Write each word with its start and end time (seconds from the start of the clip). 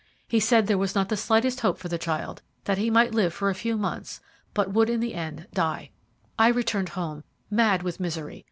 He 0.27 0.39
said 0.39 0.65
there 0.65 0.79
was 0.79 0.95
not 0.95 1.09
the 1.09 1.15
slightest 1.15 1.59
hope 1.59 1.77
for 1.77 1.87
the 1.87 1.99
child 1.99 2.41
that 2.63 2.79
he 2.79 2.89
might 2.89 3.13
live 3.13 3.35
for 3.35 3.51
a 3.51 3.53
few 3.53 3.77
months, 3.77 4.19
but 4.55 4.73
would 4.73 4.89
in 4.89 4.99
the 4.99 5.13
end 5.13 5.45
die. 5.53 5.91
"I 6.39 6.47
returned 6.47 6.89
home, 6.97 7.23
mad 7.51 7.83
with 7.83 7.99
misery. 7.99 8.39